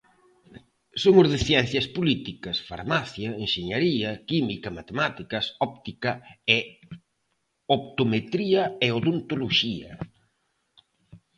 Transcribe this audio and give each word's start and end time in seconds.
Son 1.01 1.13
os 1.21 1.27
de 1.33 1.39
Ciencias 1.47 1.87
políticas, 1.97 2.57
Farmacia, 2.69 3.29
Enxeñería 3.43 4.09
química, 4.29 4.75
Matemáticas, 4.79 5.45
Óptica 5.67 6.11
e 6.55 6.59
Optometría 7.77 8.63
e 8.85 8.87
Odontoloxía. 8.97 9.91